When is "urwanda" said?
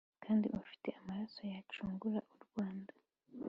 2.33-2.93